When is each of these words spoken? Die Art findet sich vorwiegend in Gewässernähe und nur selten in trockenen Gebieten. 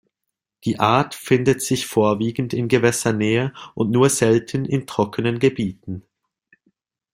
Die 0.65 0.79
Art 0.79 1.13
findet 1.13 1.61
sich 1.61 1.85
vorwiegend 1.85 2.55
in 2.55 2.67
Gewässernähe 2.67 3.53
und 3.75 3.91
nur 3.91 4.09
selten 4.09 4.65
in 4.65 4.87
trockenen 4.87 5.37
Gebieten. 5.37 6.01